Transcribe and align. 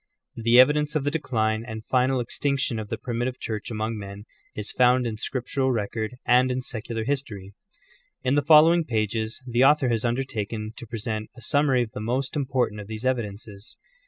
The 0.35 0.59
evidence 0.59 0.95
of 0.95 1.03
the 1.03 1.11
decline 1.11 1.63
and 1.63 1.85
final 1.85 2.19
extinction 2.19 2.79
of 2.79 2.89
the 2.89 2.97
primitive 2.97 3.37
Church 3.39 3.69
among 3.69 3.99
men 3.99 4.25
is 4.55 4.71
found 4.71 5.05
in 5.05 5.17
scriptural 5.17 5.71
record, 5.71 6.17
and 6.25 6.49
in 6.49 6.63
secular 6.63 7.03
history. 7.03 7.53
In 8.23 8.33
the 8.33 8.41
following 8.41 8.83
pages 8.83 9.43
the 9.45 9.63
author 9.63 9.89
has 9.89 10.03
undertaken 10.03 10.73
to 10.77 10.87
present 10.87 11.29
a 11.37 11.41
summary 11.43 11.83
of 11.83 11.91
the 11.91 11.99
most 12.01 12.35
important 12.35 12.81
of 12.81 12.87
these 12.87 13.05
evidences. 13.05 13.77